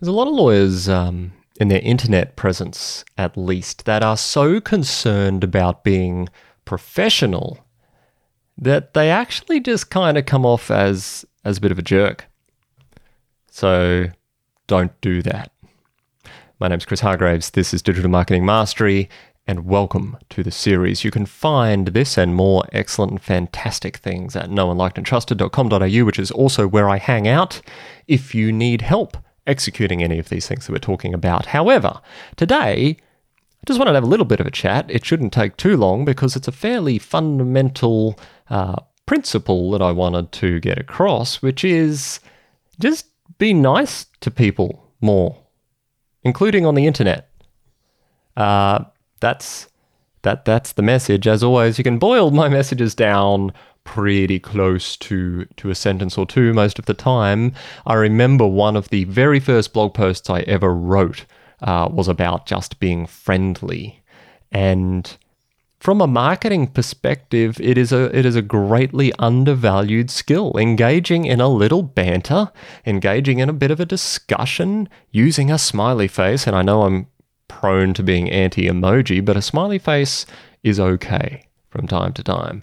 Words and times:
There's 0.00 0.08
a 0.08 0.12
lot 0.12 0.28
of 0.28 0.34
lawyers 0.34 0.88
um, 0.88 1.32
in 1.60 1.68
their 1.68 1.80
internet 1.80 2.34
presence, 2.34 3.04
at 3.18 3.36
least, 3.36 3.84
that 3.84 4.02
are 4.02 4.16
so 4.16 4.58
concerned 4.58 5.44
about 5.44 5.84
being 5.84 6.30
professional 6.64 7.58
that 8.56 8.94
they 8.94 9.10
actually 9.10 9.60
just 9.60 9.90
kind 9.90 10.16
of 10.16 10.24
come 10.24 10.46
off 10.46 10.70
as 10.70 11.26
as 11.44 11.58
a 11.58 11.60
bit 11.60 11.70
of 11.70 11.78
a 11.78 11.82
jerk. 11.82 12.24
So 13.50 14.06
don't 14.66 14.98
do 15.02 15.20
that. 15.20 15.52
My 16.58 16.68
name's 16.68 16.86
Chris 16.86 17.00
Hargraves. 17.00 17.50
This 17.50 17.74
is 17.74 17.82
Digital 17.82 18.10
Marketing 18.10 18.46
Mastery, 18.46 19.10
and 19.46 19.66
welcome 19.66 20.16
to 20.30 20.42
the 20.42 20.50
series. 20.50 21.04
You 21.04 21.10
can 21.10 21.26
find 21.26 21.88
this 21.88 22.16
and 22.16 22.34
more 22.34 22.64
excellent 22.72 23.12
and 23.12 23.22
fantastic 23.22 23.98
things 23.98 24.34
at 24.34 24.48
knownlikedandtrusted.com.au, 24.48 26.04
which 26.06 26.18
is 26.18 26.30
also 26.30 26.66
where 26.66 26.88
I 26.88 26.96
hang 26.96 27.28
out 27.28 27.60
if 28.06 28.34
you 28.34 28.50
need 28.50 28.80
help 28.80 29.18
executing 29.50 30.02
any 30.02 30.18
of 30.18 30.28
these 30.28 30.46
things 30.46 30.66
that 30.66 30.72
we're 30.72 30.78
talking 30.78 31.12
about. 31.12 31.46
However, 31.46 32.00
today, 32.36 32.96
I 32.98 33.66
just 33.66 33.78
wanted 33.78 33.92
to 33.92 33.96
have 33.96 34.04
a 34.04 34.08
little 34.08 34.24
bit 34.24 34.40
of 34.40 34.46
a 34.46 34.50
chat. 34.50 34.86
It 34.88 35.04
shouldn't 35.04 35.32
take 35.32 35.56
too 35.56 35.76
long 35.76 36.04
because 36.04 36.36
it's 36.36 36.48
a 36.48 36.52
fairly 36.52 36.98
fundamental 36.98 38.18
uh, 38.48 38.76
principle 39.04 39.70
that 39.72 39.82
I 39.82 39.92
wanted 39.92 40.32
to 40.32 40.60
get 40.60 40.78
across, 40.78 41.42
which 41.42 41.64
is 41.64 42.20
just 42.78 43.06
be 43.38 43.52
nice 43.52 44.06
to 44.20 44.30
people 44.30 44.88
more, 45.00 45.36
including 46.22 46.64
on 46.64 46.74
the 46.74 46.86
internet. 46.86 47.28
Uh, 48.36 48.84
that's 49.20 49.66
that 50.22 50.44
that's 50.44 50.72
the 50.72 50.82
message. 50.82 51.26
As 51.26 51.42
always, 51.42 51.76
you 51.76 51.84
can 51.84 51.98
boil 51.98 52.30
my 52.30 52.48
messages 52.58 52.94
down 52.94 53.52
pretty 53.84 54.38
close 54.38 54.96
to 54.96 55.44
to 55.56 55.70
a 55.70 55.74
sentence 55.74 56.16
or 56.16 56.26
two 56.26 56.52
most 56.52 56.78
of 56.78 56.86
the 56.86 56.94
time. 56.94 57.52
I 57.86 57.94
remember 57.94 58.46
one 58.46 58.76
of 58.76 58.88
the 58.88 59.04
very 59.04 59.40
first 59.40 59.72
blog 59.72 59.94
posts 59.94 60.30
I 60.30 60.40
ever 60.40 60.72
wrote 60.74 61.24
uh, 61.62 61.88
was 61.90 62.08
about 62.08 62.46
just 62.46 62.78
being 62.78 63.06
friendly, 63.06 64.02
and 64.52 65.16
from 65.80 66.02
a 66.02 66.06
marketing 66.06 66.66
perspective, 66.66 67.58
it 67.60 67.78
is 67.78 67.90
a 67.90 68.16
it 68.16 68.26
is 68.26 68.36
a 68.36 68.42
greatly 68.42 69.12
undervalued 69.18 70.10
skill. 70.10 70.56
Engaging 70.58 71.24
in 71.24 71.40
a 71.40 71.48
little 71.48 71.82
banter, 71.82 72.52
engaging 72.86 73.38
in 73.38 73.48
a 73.48 73.54
bit 73.54 73.70
of 73.70 73.80
a 73.80 73.86
discussion, 73.86 74.88
using 75.10 75.50
a 75.50 75.58
smiley 75.58 76.08
face, 76.08 76.46
and 76.46 76.54
I 76.54 76.62
know 76.62 76.82
I'm 76.82 77.06
prone 77.48 77.94
to 77.94 78.02
being 78.02 78.30
anti-emoji, 78.30 79.24
but 79.24 79.36
a 79.36 79.42
smiley 79.42 79.78
face 79.78 80.26
is 80.62 80.78
okay 80.78 81.44
from 81.70 81.86
time 81.86 82.12
to 82.12 82.22
time 82.22 82.62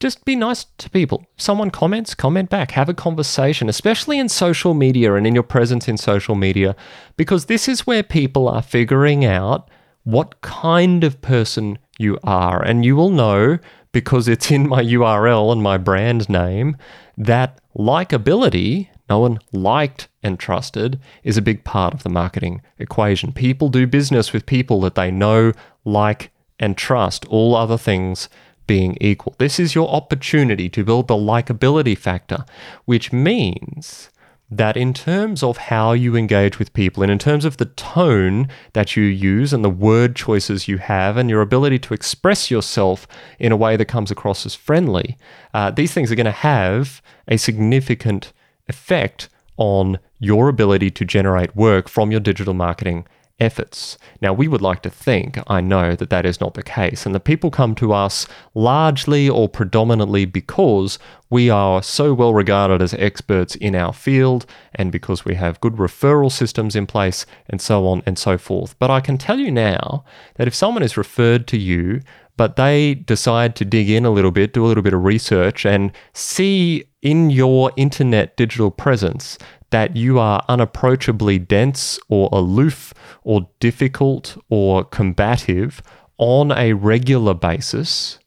just 0.00 0.24
be 0.24 0.34
nice 0.34 0.64
to 0.78 0.88
people. 0.90 1.26
Someone 1.36 1.70
comments, 1.70 2.14
comment 2.14 2.48
back, 2.48 2.70
have 2.72 2.88
a 2.88 2.94
conversation, 2.94 3.68
especially 3.68 4.18
in 4.18 4.30
social 4.30 4.72
media 4.72 5.14
and 5.14 5.26
in 5.26 5.34
your 5.34 5.44
presence 5.44 5.88
in 5.88 5.98
social 5.98 6.34
media, 6.34 6.74
because 7.16 7.44
this 7.44 7.68
is 7.68 7.86
where 7.86 8.02
people 8.02 8.48
are 8.48 8.62
figuring 8.62 9.26
out 9.26 9.68
what 10.04 10.40
kind 10.40 11.04
of 11.04 11.20
person 11.20 11.78
you 11.98 12.18
are. 12.24 12.62
And 12.62 12.84
you 12.84 12.96
will 12.96 13.10
know 13.10 13.58
because 13.92 14.26
it's 14.26 14.50
in 14.50 14.68
my 14.68 14.82
URL 14.82 15.52
and 15.52 15.62
my 15.62 15.76
brand 15.76 16.28
name 16.30 16.76
that 17.18 17.60
likability, 17.76 18.88
known 19.10 19.38
liked 19.52 20.08
and 20.22 20.38
trusted, 20.38 20.98
is 21.24 21.36
a 21.36 21.42
big 21.42 21.62
part 21.64 21.92
of 21.92 22.02
the 22.04 22.08
marketing 22.08 22.62
equation. 22.78 23.32
People 23.32 23.68
do 23.68 23.86
business 23.86 24.32
with 24.32 24.46
people 24.46 24.80
that 24.80 24.94
they 24.94 25.10
know, 25.10 25.52
like, 25.84 26.30
and 26.58 26.76
trust. 26.76 27.26
All 27.26 27.54
other 27.54 27.78
things 27.78 28.30
being 28.70 28.96
equal. 29.00 29.34
This 29.38 29.58
is 29.58 29.74
your 29.74 29.88
opportunity 29.88 30.68
to 30.68 30.84
build 30.84 31.08
the 31.08 31.16
likability 31.16 31.98
factor, 31.98 32.44
which 32.84 33.12
means 33.12 34.10
that 34.48 34.76
in 34.76 34.94
terms 34.94 35.42
of 35.42 35.56
how 35.56 35.90
you 35.90 36.14
engage 36.14 36.60
with 36.60 36.72
people 36.72 37.02
and 37.02 37.10
in 37.10 37.18
terms 37.18 37.44
of 37.44 37.56
the 37.56 37.64
tone 37.64 38.46
that 38.74 38.94
you 38.94 39.02
use 39.02 39.52
and 39.52 39.64
the 39.64 39.76
word 39.88 40.14
choices 40.14 40.68
you 40.68 40.78
have 40.78 41.16
and 41.16 41.28
your 41.28 41.42
ability 41.42 41.80
to 41.80 41.94
express 41.94 42.48
yourself 42.48 43.08
in 43.40 43.50
a 43.50 43.56
way 43.56 43.76
that 43.76 43.86
comes 43.86 44.12
across 44.12 44.46
as 44.46 44.54
friendly, 44.54 45.18
uh, 45.52 45.72
these 45.72 45.92
things 45.92 46.12
are 46.12 46.20
going 46.22 46.24
to 46.24 46.30
have 46.30 47.02
a 47.26 47.36
significant 47.36 48.32
effect 48.68 49.28
on 49.56 49.98
your 50.20 50.48
ability 50.48 50.92
to 50.92 51.04
generate 51.04 51.56
work 51.56 51.88
from 51.88 52.12
your 52.12 52.20
digital 52.20 52.54
marketing 52.54 53.04
efforts. 53.40 53.98
Now, 54.20 54.32
we 54.32 54.46
would 54.46 54.60
like 54.60 54.82
to 54.82 54.90
think, 54.90 55.38
I 55.46 55.60
know, 55.60 55.96
that 55.96 56.10
that 56.10 56.26
is 56.26 56.40
not 56.40 56.54
the 56.54 56.62
case, 56.62 57.06
and 57.06 57.14
the 57.14 57.20
people 57.20 57.50
come 57.50 57.74
to 57.76 57.92
us 57.92 58.26
largely 58.54 59.28
or 59.28 59.48
predominantly 59.48 60.24
because 60.24 60.98
we 61.30 61.48
are 61.48 61.82
so 61.82 62.12
well 62.12 62.34
regarded 62.34 62.82
as 62.82 62.94
experts 62.94 63.54
in 63.56 63.74
our 63.74 63.92
field 63.92 64.46
and 64.74 64.92
because 64.92 65.24
we 65.24 65.34
have 65.36 65.60
good 65.60 65.74
referral 65.74 66.30
systems 66.30 66.76
in 66.76 66.86
place 66.86 67.24
and 67.48 67.60
so 67.60 67.86
on 67.86 68.02
and 68.04 68.18
so 68.18 68.36
forth. 68.36 68.78
But 68.78 68.90
I 68.90 69.00
can 69.00 69.16
tell 69.16 69.38
you 69.38 69.50
now 69.50 70.04
that 70.36 70.48
if 70.48 70.54
someone 70.54 70.82
is 70.82 70.96
referred 70.96 71.46
to 71.48 71.56
you, 71.56 72.00
but 72.36 72.56
they 72.56 72.94
decide 72.94 73.54
to 73.56 73.64
dig 73.64 73.90
in 73.90 74.04
a 74.06 74.10
little 74.10 74.30
bit, 74.30 74.54
do 74.54 74.64
a 74.64 74.68
little 74.68 74.82
bit 74.82 74.94
of 74.94 75.04
research, 75.04 75.66
and 75.66 75.92
see 76.14 76.84
in 77.02 77.30
your 77.30 77.70
internet 77.76 78.36
digital 78.36 78.70
presence 78.70 79.38
that 79.70 79.96
you 79.96 80.18
are 80.18 80.44
unapproachably 80.48 81.38
dense 81.38 81.98
or 82.08 82.28
aloof 82.32 82.92
or 83.22 83.48
difficult 83.60 84.36
or 84.48 84.84
combative 84.84 85.82
on 86.18 86.52
a 86.52 86.72
regular 86.74 87.34
basis, 87.34 88.18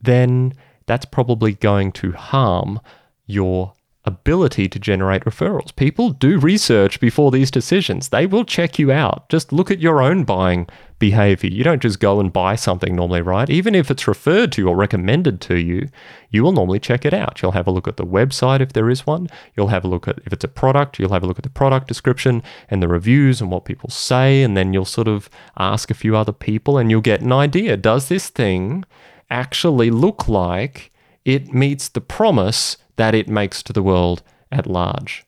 then 0.00 0.52
that's 0.86 1.04
probably 1.04 1.52
going 1.52 1.92
to 1.92 2.12
harm 2.12 2.80
your 3.26 3.74
ability 4.04 4.66
to 4.66 4.78
generate 4.78 5.24
referrals. 5.24 5.74
People 5.76 6.10
do 6.10 6.38
research 6.38 7.00
before 7.00 7.30
these 7.30 7.50
decisions. 7.50 8.08
They 8.08 8.26
will 8.26 8.44
check 8.44 8.78
you 8.78 8.90
out. 8.90 9.28
Just 9.28 9.52
look 9.52 9.70
at 9.70 9.80
your 9.80 10.00
own 10.00 10.24
buying 10.24 10.68
behavior. 10.98 11.50
You 11.50 11.64
don't 11.64 11.82
just 11.82 12.00
go 12.00 12.18
and 12.18 12.32
buy 12.32 12.56
something 12.56 12.96
normally, 12.96 13.20
right? 13.20 13.50
Even 13.50 13.74
if 13.74 13.90
it's 13.90 14.08
referred 14.08 14.52
to 14.52 14.68
or 14.68 14.76
recommended 14.76 15.40
to 15.42 15.56
you, 15.56 15.88
you 16.30 16.42
will 16.42 16.52
normally 16.52 16.80
check 16.80 17.04
it 17.04 17.12
out. 17.12 17.42
You'll 17.42 17.52
have 17.52 17.66
a 17.66 17.70
look 17.70 17.88
at 17.88 17.98
the 17.98 18.06
website 18.06 18.60
if 18.60 18.72
there 18.72 18.88
is 18.88 19.06
one. 19.06 19.28
You'll 19.54 19.68
have 19.68 19.84
a 19.84 19.88
look 19.88 20.08
at 20.08 20.18
if 20.24 20.32
it's 20.32 20.44
a 20.44 20.48
product, 20.48 20.98
you'll 20.98 21.12
have 21.12 21.22
a 21.22 21.26
look 21.26 21.38
at 21.38 21.44
the 21.44 21.50
product 21.50 21.86
description 21.86 22.42
and 22.70 22.82
the 22.82 22.88
reviews 22.88 23.40
and 23.40 23.50
what 23.50 23.66
people 23.66 23.90
say 23.90 24.42
and 24.42 24.56
then 24.56 24.72
you'll 24.72 24.84
sort 24.86 25.08
of 25.08 25.28
ask 25.58 25.90
a 25.90 25.94
few 25.94 26.16
other 26.16 26.32
people 26.32 26.78
and 26.78 26.90
you'll 26.90 27.00
get 27.00 27.20
an 27.20 27.32
idea. 27.32 27.76
Does 27.76 28.08
this 28.08 28.28
thing 28.30 28.84
actually 29.30 29.90
look 29.90 30.26
like 30.26 30.90
it 31.24 31.52
meets 31.52 31.88
the 31.88 32.00
promise 32.00 32.76
that 33.00 33.14
it 33.14 33.28
makes 33.28 33.62
to 33.62 33.72
the 33.72 33.82
world 33.82 34.22
at 34.52 34.66
large. 34.66 35.24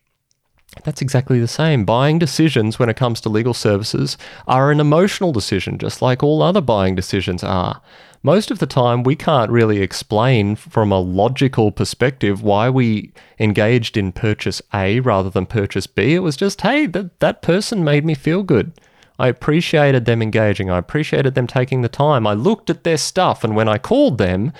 That's 0.83 1.01
exactly 1.01 1.39
the 1.39 1.47
same. 1.47 1.85
Buying 1.85 2.19
decisions 2.19 2.77
when 2.77 2.87
it 2.87 2.95
comes 2.95 3.19
to 3.21 3.29
legal 3.29 3.55
services 3.55 4.15
are 4.47 4.69
an 4.69 4.79
emotional 4.79 5.31
decision, 5.31 5.79
just 5.79 5.99
like 5.99 6.21
all 6.21 6.43
other 6.43 6.61
buying 6.61 6.93
decisions 6.93 7.43
are. 7.43 7.81
Most 8.21 8.51
of 8.51 8.59
the 8.59 8.67
time, 8.67 9.01
we 9.01 9.15
can't 9.15 9.51
really 9.51 9.81
explain 9.81 10.55
from 10.55 10.91
a 10.91 10.99
logical 10.99 11.71
perspective 11.71 12.43
why 12.43 12.69
we 12.69 13.11
engaged 13.39 13.97
in 13.97 14.11
purchase 14.11 14.61
A 14.73 14.99
rather 14.99 15.31
than 15.31 15.45
purchase 15.45 15.87
B. 15.87 16.13
It 16.13 16.19
was 16.19 16.37
just, 16.37 16.61
hey, 16.61 16.85
that, 16.85 17.19
that 17.21 17.41
person 17.41 17.83
made 17.83 18.05
me 18.05 18.13
feel 18.13 18.43
good. 18.43 18.71
I 19.17 19.27
appreciated 19.27 20.05
them 20.05 20.21
engaging. 20.21 20.69
I 20.69 20.77
appreciated 20.77 21.33
them 21.33 21.47
taking 21.47 21.81
the 21.81 21.89
time. 21.89 22.25
I 22.27 22.33
looked 22.33 22.69
at 22.69 22.83
their 22.83 22.97
stuff, 22.97 23.43
and 23.43 23.55
when 23.55 23.67
I 23.67 23.77
called 23.77 24.19
them, 24.19 24.53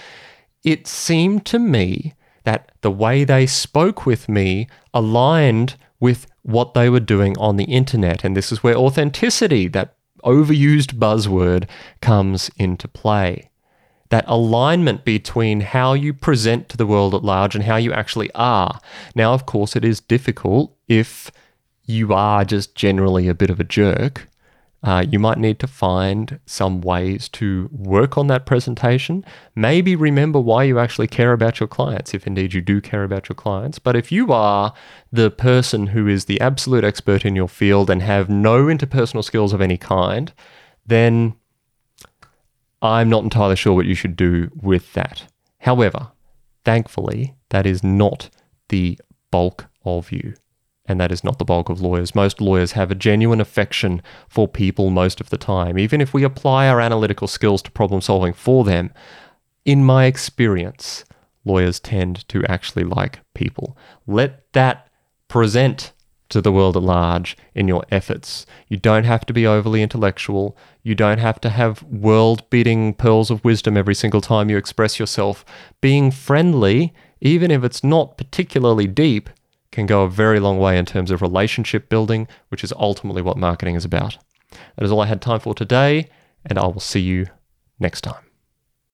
it 0.63 0.87
seemed 0.87 1.45
to 1.45 1.59
me 1.59 2.13
that 2.43 2.71
the 2.81 2.91
way 2.91 3.23
they 3.23 3.45
spoke 3.45 4.05
with 4.05 4.27
me 4.27 4.67
aligned 4.93 5.75
with 5.99 6.27
what 6.41 6.73
they 6.73 6.89
were 6.89 6.99
doing 6.99 7.37
on 7.37 7.55
the 7.55 7.63
internet. 7.65 8.23
And 8.23 8.35
this 8.35 8.51
is 8.51 8.63
where 8.63 8.75
authenticity, 8.75 9.67
that 9.69 9.95
overused 10.23 10.95
buzzword, 10.95 11.67
comes 12.01 12.51
into 12.57 12.87
play. 12.87 13.49
That 14.09 14.25
alignment 14.27 15.05
between 15.05 15.61
how 15.61 15.93
you 15.93 16.13
present 16.13 16.69
to 16.69 16.77
the 16.77 16.85
world 16.85 17.15
at 17.15 17.23
large 17.23 17.55
and 17.55 17.63
how 17.63 17.77
you 17.77 17.93
actually 17.93 18.31
are. 18.35 18.79
Now, 19.15 19.33
of 19.33 19.45
course, 19.45 19.75
it 19.75 19.85
is 19.85 19.99
difficult 19.99 20.75
if 20.87 21.31
you 21.85 22.13
are 22.13 22.45
just 22.45 22.75
generally 22.75 23.27
a 23.27 23.33
bit 23.33 23.49
of 23.49 23.59
a 23.59 23.63
jerk 23.63 24.27
uh, 24.83 25.05
you 25.09 25.17
might 25.17 25.37
need 25.37 25.59
to 25.59 25.67
find 25.67 26.39
some 26.45 26.81
ways 26.81 27.29
to 27.29 27.69
work 27.71 28.17
on 28.17 28.27
that 28.27 28.45
presentation. 28.45 29.23
Maybe 29.55 29.95
remember 29.95 30.41
why 30.41 30.63
you 30.63 30.77
actually 30.77 31.07
care 31.07 31.31
about 31.31 31.61
your 31.61 31.67
clients, 31.67 32.13
if 32.13 32.27
indeed 32.27 32.53
you 32.53 32.59
do 32.59 32.81
care 32.81 33.05
about 33.05 33.29
your 33.29 33.35
clients. 33.35 33.79
But 33.79 33.95
if 33.95 34.11
you 34.11 34.33
are 34.33 34.73
the 35.11 35.31
person 35.31 35.87
who 35.87 36.07
is 36.07 36.25
the 36.25 36.39
absolute 36.41 36.83
expert 36.83 37.23
in 37.23 37.33
your 37.35 37.47
field 37.47 37.89
and 37.89 38.01
have 38.01 38.29
no 38.29 38.65
interpersonal 38.65 39.23
skills 39.23 39.53
of 39.53 39.61
any 39.61 39.77
kind, 39.77 40.33
then 40.85 41.35
I'm 42.81 43.09
not 43.09 43.23
entirely 43.23 43.55
sure 43.55 43.73
what 43.73 43.85
you 43.85 43.95
should 43.95 44.17
do 44.17 44.51
with 44.61 44.91
that. 44.93 45.23
However, 45.59 46.11
thankfully, 46.65 47.35
that 47.51 47.65
is 47.65 47.85
not 47.85 48.29
the 48.67 48.99
bulk 49.31 49.67
of 49.85 50.11
you 50.11 50.33
and 50.85 50.99
that 50.99 51.11
is 51.11 51.23
not 51.23 51.39
the 51.39 51.45
bulk 51.45 51.69
of 51.69 51.81
lawyers. 51.81 52.13
Most 52.13 52.41
lawyers 52.41 52.73
have 52.73 52.91
a 52.91 52.95
genuine 52.95 53.39
affection 53.39 54.01
for 54.27 54.47
people 54.47 54.89
most 54.89 55.21
of 55.21 55.29
the 55.29 55.37
time, 55.37 55.77
even 55.77 56.01
if 56.01 56.13
we 56.13 56.23
apply 56.23 56.67
our 56.67 56.81
analytical 56.81 57.27
skills 57.27 57.61
to 57.61 57.71
problem 57.71 58.01
solving 58.01 58.33
for 58.33 58.63
them. 58.63 58.91
In 59.65 59.83
my 59.85 60.05
experience, 60.05 61.05
lawyers 61.45 61.79
tend 61.79 62.27
to 62.29 62.43
actually 62.45 62.83
like 62.83 63.19
people. 63.33 63.77
Let 64.05 64.51
that 64.53 64.89
present 65.29 65.93
to 66.29 66.41
the 66.41 66.51
world 66.51 66.75
at 66.75 66.83
large 66.83 67.37
in 67.53 67.67
your 67.67 67.85
efforts. 67.91 68.45
You 68.67 68.75
don't 68.75 69.03
have 69.03 69.25
to 69.27 69.33
be 69.33 69.47
overly 69.47 69.81
intellectual. 69.81 70.57
You 70.81 70.95
don't 70.95 71.19
have 71.19 71.39
to 71.41 71.49
have 71.49 71.83
world 71.83 72.49
beating 72.49 72.93
pearls 72.93 73.29
of 73.29 73.43
wisdom 73.45 73.77
every 73.77 73.95
single 73.95 74.21
time 74.21 74.49
you 74.49 74.57
express 74.57 74.99
yourself. 74.99 75.45
Being 75.79 76.11
friendly, 76.11 76.93
even 77.21 77.51
if 77.51 77.63
it's 77.63 77.83
not 77.83 78.17
particularly 78.17 78.87
deep, 78.87 79.29
can 79.73 79.85
go 79.85 80.03
a 80.03 80.09
very 80.09 80.39
long 80.39 80.57
way 80.59 80.77
in 80.77 80.85
terms 80.85 81.11
of 81.11 81.21
relationship 81.21 81.89
building, 81.89 82.27
which 82.49 82.63
is 82.63 82.71
ultimately 82.73 83.21
what 83.21 83.37
marketing 83.37 83.75
is 83.75 83.83
about. 83.83 84.17
That 84.77 84.85
is 84.85 84.91
all 84.91 85.01
I 85.01 85.07
had 85.07 85.21
time 85.21 85.39
for 85.39 85.53
today, 85.53 86.09
and 86.45 86.57
I 86.57 86.65
will 86.67 86.79
see 86.79 87.01
you 87.01 87.27
next 87.79 88.01
time. 88.01 88.22